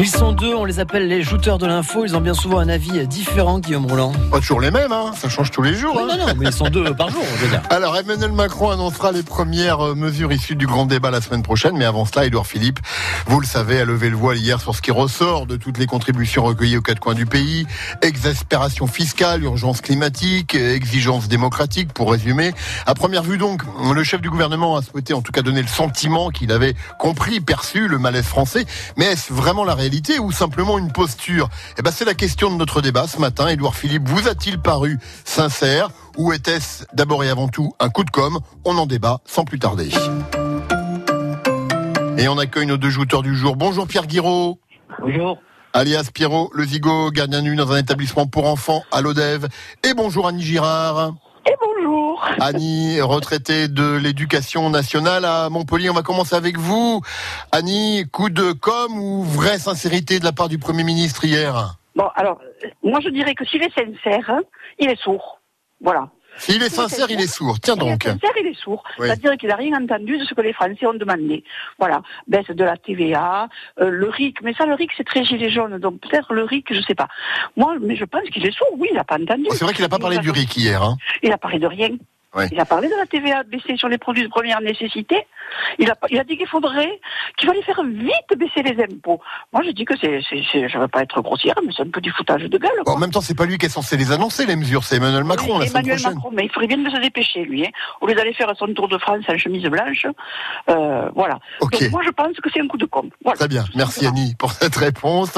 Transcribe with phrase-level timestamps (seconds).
[0.00, 2.04] Ils sont deux, on les appelle les jouteurs de l'info.
[2.04, 4.12] Ils ont bien souvent un avis différent, Guillaume Roland.
[4.30, 5.10] Pas toujours les mêmes, hein.
[5.18, 5.98] ça change tous les jours.
[6.00, 6.06] Hein.
[6.16, 7.62] non, non, mais ils sont deux par jour, je veux dire.
[7.68, 11.76] Alors Emmanuel Macron annoncera les premières euh, mesures issues du grand débat la semaine prochaine,
[11.76, 12.78] mais avant cela, Édouard Philippe,
[13.26, 15.86] vous le savez, a levé le voile hier sur ce qui ressort de toutes les
[15.86, 17.66] contributions recueillies aux quatre coins du pays.
[18.00, 22.54] Exaspération fiscale, urgence climatique, exigence démocratique, pour résumer.
[22.86, 23.62] À première vue donc,
[23.92, 27.40] le chef du gouvernement a souhaité en tout cas donner le sentiment qu'il avait compris,
[27.40, 28.64] perçu le malaise français.
[28.96, 29.87] Mais est-ce vraiment la réalité?
[30.20, 31.48] Ou simplement une posture?
[31.78, 33.48] Eh ben, c'est la question de notre débat ce matin.
[33.48, 38.10] Édouard Philippe, vous a-t-il paru sincère ou était-ce d'abord et avant tout un coup de
[38.10, 38.38] com?
[38.64, 39.90] On en débat sans plus tarder.
[42.18, 43.56] Et on accueille nos deux jouteurs du jour.
[43.56, 44.58] Bonjour Pierre Guiraud.
[45.00, 45.38] Bonjour.
[45.72, 49.48] Alias Pierrot, le zigot, gardien nu dans un établissement pour enfants à l'Odève.
[49.84, 51.14] Et bonjour Annie Girard.
[51.78, 52.24] Bonjour.
[52.40, 55.90] Annie, retraitée de l'éducation nationale à Montpellier.
[55.90, 57.02] On va commencer avec vous.
[57.52, 61.76] Annie, coup de com ou vraie sincérité de la part du Premier ministre hier?
[61.94, 64.40] Bon, alors, euh, moi je dirais que s'il est sincère, hein,
[64.78, 65.40] il est sourd.
[65.80, 66.08] Voilà.
[66.38, 67.58] S'il est sincère, il est sourd.
[67.60, 68.02] Tiens S'il est donc.
[68.04, 68.82] sincère, il est sourd.
[68.98, 69.06] Oui.
[69.06, 71.44] C'est-à-dire qu'il n'a rien entendu de ce que les Français ont demandé.
[71.78, 72.02] Voilà.
[72.26, 73.48] Baisse de la TVA,
[73.80, 74.42] euh, le RIC.
[74.42, 75.78] Mais ça, le RIC, c'est très gilet jaune.
[75.78, 77.08] Donc peut-être le RIC, je sais pas.
[77.56, 78.68] Moi, mais je pense qu'il est sourd.
[78.78, 79.44] Oui, il n'a pas entendu.
[79.50, 80.82] Oh, C'est vrai qu'il n'a pas parlé du RIC hier.
[80.82, 80.96] Hein.
[81.22, 81.90] Il a parlé de rien.
[82.34, 82.48] Ouais.
[82.52, 85.26] Il a parlé de la TVA baissée sur les produits de première nécessité.
[85.78, 87.00] Il a, il a dit qu'il faudrait,
[87.38, 89.18] qu'il fallait faire vite baisser les impôts.
[89.52, 92.10] Moi, je dis que c'est, je veux pas être grossière, mais c'est un peu du
[92.10, 92.70] foutage de gueule.
[92.84, 94.84] Bon, en même temps, c'est pas lui qui est censé les annoncer, les mesures.
[94.84, 96.14] C'est Emmanuel Macron Oui, la semaine Emmanuel prochaine.
[96.16, 97.64] Macron, mais il ferait bien de se dépêcher, lui.
[97.64, 97.70] Hein.
[98.02, 100.04] Au lieu d'aller faire son tour de France en chemise blanche.
[100.68, 101.38] Euh, voilà.
[101.62, 103.08] Donc moi, je pense que c'est un coup de com.
[103.24, 103.38] Voilà.
[103.38, 105.32] Très bien, merci Annie pour cette réponse.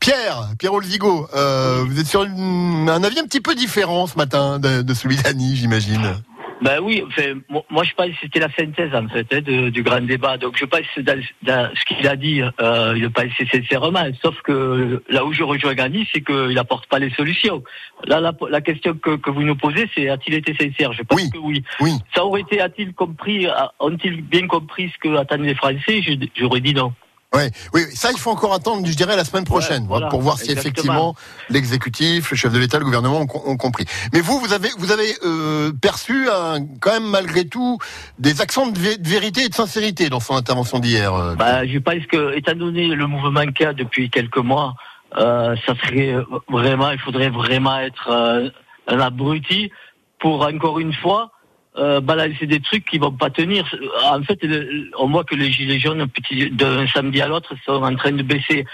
[0.00, 4.16] Pierre, Pierre Olzigo, euh, vous êtes sur une- un avis un petit peu différent ce
[4.16, 6.14] matin de, de celui d'Annie, j'imagine.
[6.60, 9.68] Ben oui, enfin, mo- moi je pense que c'était la synthèse en fait hein, de-
[9.70, 10.36] du grand débat.
[10.38, 14.04] Donc je pense dans, dans ce qu'il a dit, euh, il le pensait sincèrement.
[14.20, 17.62] Sauf que là où je rejoins Annie, c'est qu'il n'apporte pas les solutions.
[18.06, 20.92] Là, la, la question que, que vous nous posez, c'est a-t-il été sincère?
[20.92, 21.30] Je pense Oui.
[21.30, 21.62] que oui.
[21.80, 21.92] Oui.
[22.14, 23.46] Ça aurait été a-t-il compris,
[23.78, 26.02] ont-ils bien compris ce que attendent les Français?
[26.02, 26.92] Je- J'aurais dit non.
[27.34, 30.22] Ouais, oui, ça il faut encore attendre, je dirais, la semaine prochaine, Ouais, voilà, pour
[30.22, 30.60] voir si exactement.
[30.70, 31.14] effectivement
[31.50, 33.84] l'exécutif, le chef de l'État, le gouvernement ont, ont compris.
[34.14, 37.76] Mais vous, vous avez, vous avez euh, perçu un- quand même malgré tout
[38.18, 41.12] des accents de vérité et de sincérité dans son intervention d'hier.
[41.14, 44.74] euh, Bah, je pense que, étant donné le mouvement qu'il y a depuis quelques mois,
[45.18, 46.14] euh, ça serait
[46.48, 48.48] vraiment, il faudrait vraiment être euh,
[48.86, 49.70] un abruti
[50.18, 51.30] pour encore une fois
[51.78, 53.64] euh, balancer des trucs qui vont pas tenir.
[54.04, 57.82] En fait, le- on voit que les gilets jaunes, petit- d'un samedi à l'autre, sont
[57.82, 58.64] en train de baisser.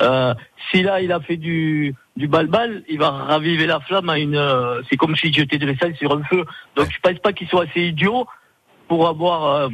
[0.00, 0.32] Euh,
[0.70, 4.36] si là, il a fait du du bal-bal, il va raviver la flamme à une.
[4.36, 6.44] euh, c'est comme s'il jetait de l'essence sur un feu.
[6.76, 8.26] Donc, je pense pas qu'il soit assez idiot
[8.88, 9.68] pour avoir euh,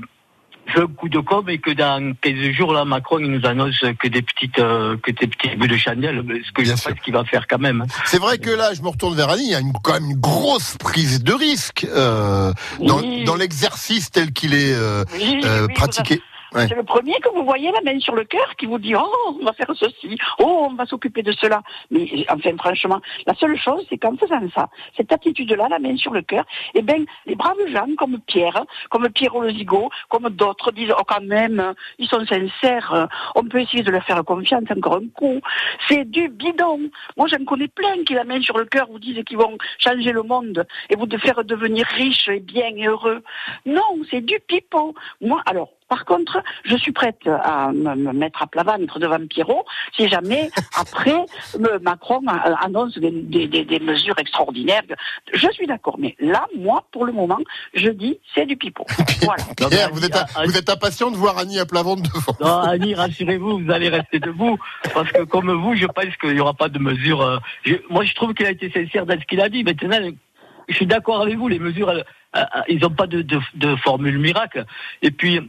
[0.73, 3.81] fait un coup de com et que dans 15 jours, là, Macron, il nous annonce
[3.99, 6.91] que des petites, euh, que des petits bouts de chandelle, ce que Bien je sûr.
[6.93, 7.81] pense qu'il va faire quand même.
[7.83, 7.87] hein.
[8.05, 10.11] C'est vrai que là, je me retourne vers Annie, il y a une, quand même
[10.11, 13.25] une grosse prise de risque euh, dans, Oui.
[13.25, 16.21] dans l'exercice tel qu'il est euh, Oui, euh, oui, pratiqué.
[16.54, 19.36] C'est le premier que vous voyez la main sur le cœur qui vous dit oh
[19.41, 21.62] on va faire ceci, oh on va s'occuper de cela.
[21.91, 26.12] Mais enfin franchement, la seule chose c'est qu'en faisant ça, cette attitude-là, la main sur
[26.12, 26.44] le cœur,
[26.75, 31.03] eh ben les braves gens comme Pierre, comme Pierrot le Zigot, comme d'autres disent oh
[31.06, 35.41] quand même ils sont sincères, on peut essayer de leur faire confiance encore un coup.
[35.88, 36.81] C'est du bidon.
[37.16, 40.12] Moi j'en connais plein qui la main sur le cœur vous disent qu'ils vont changer
[40.12, 43.22] le monde et vous faire devenir riche et bien et heureux.
[43.66, 44.94] Non, c'est du pipeau.
[45.20, 49.19] Moi alors par contre, je suis prête à me, me mettre à plat ventre devant
[49.26, 49.65] Pierrot
[49.97, 51.15] si jamais, après,
[51.82, 52.21] Macron
[52.62, 54.82] annonce des, des- des- des mesures extraordinaires.
[55.32, 57.38] Je suis d'accord, mais là, moi, pour le moment,
[57.75, 58.84] je dis c'est du pipeau.
[59.22, 59.43] Voilà.
[59.60, 62.03] Non, Pierre, mais vous êtes, Annie- vous êtes impatient de voir Annie à plat ventre
[62.03, 62.34] devant.
[62.41, 64.56] Non, Annie, rassurez-vous, vous allez rester debout.
[64.94, 67.20] Parce que comme vous, je pense qu'il n'y aura pas de mesures.
[67.22, 69.65] euh, je- moi, je trouve qu'il a été sincère dans ce qu'il a dit.
[69.65, 69.99] Maintenant,
[70.69, 73.75] je suis d'accord avec vous, les mesures, elles- elles- ils n'ont pas de, de, de
[73.76, 74.65] formule miracle.
[75.03, 75.41] Et puis,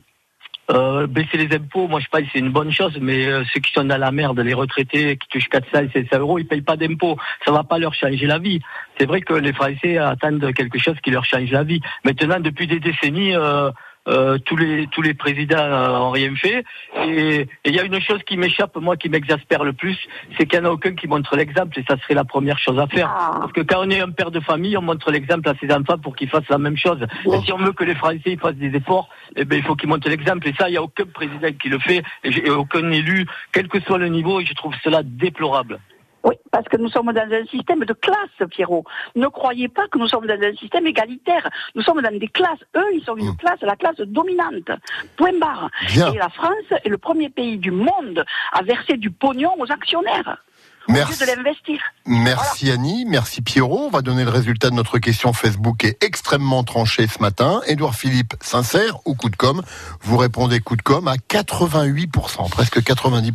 [0.72, 3.60] euh, baisser les impôts, moi je pense que c'est une bonne chose, mais euh, ceux
[3.60, 6.62] qui sont dans la merde, les retraités qui touchent 400 et 500 euros, ils payent
[6.62, 7.18] pas d'impôts.
[7.44, 8.60] Ça va pas leur changer la vie.
[8.98, 11.82] C'est vrai que les Français attendent quelque chose qui leur change la vie.
[12.06, 13.72] Maintenant, depuis des décennies, euh,
[14.08, 16.64] euh, tous les tous les présidents euh, ont rien fait.
[17.06, 19.98] Et il y a une chose qui m'échappe, moi, qui m'exaspère le plus,
[20.38, 22.80] c'est qu'il n'y en a aucun qui montre l'exemple, et ça serait la première chose
[22.80, 23.14] à faire.
[23.14, 23.38] Ah.
[23.42, 25.98] Parce que quand on est un père de famille, on montre l'exemple à ses enfants
[25.98, 27.06] pour qu'ils fassent la même chose.
[27.26, 29.76] Et si on veut que les Français ils fassent des efforts, eh ben, il faut
[29.76, 30.48] qu'ils montrent l'exemple.
[30.48, 33.80] Et ça, il n'y a aucun président qui le fait, et aucun élu, quel que
[33.82, 35.80] soit le niveau, et je trouve cela déplorable.
[36.24, 38.84] Oui, parce que nous sommes dans un système de classe, Pierrot.
[39.16, 41.50] Ne croyez pas que nous sommes dans un système égalitaire.
[41.76, 42.60] Nous sommes dans des classes.
[42.76, 43.38] Eux, ils sont une Mm.
[43.38, 44.70] classe, la classe dominante.
[45.16, 45.70] Point barre.
[45.88, 46.12] Bien.
[46.14, 50.44] Et la France est le premier pays du monde à verser du pognon aux actionnaires.
[50.88, 51.20] Au Merci.
[51.20, 51.80] lieu de l'investir.
[52.08, 53.86] Merci Annie, merci Pierrot.
[53.86, 57.62] On va donner le résultat de notre question Facebook qui est extrêmement tranchée ce matin.
[57.68, 59.62] Édouard Philippe, sincère ou coup de com?
[60.02, 63.32] Vous répondez coup de com à 88%, presque 90%.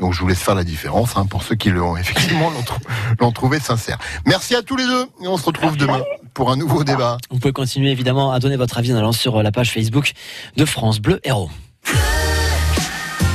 [0.00, 2.80] Donc je vous laisse faire la différence hein, pour ceux qui l'ont effectivement l'ont trou-
[3.20, 3.98] l'ont trouvé sincère.
[4.26, 6.00] Merci à tous les deux et on se retrouve demain
[6.32, 7.18] pour un nouveau débat.
[7.30, 10.12] Vous pouvez continuer évidemment à donner votre avis en allant sur la page Facebook
[10.56, 11.50] de France Bleu Héros.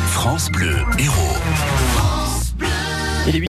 [0.10, 1.38] France Bleu Héros.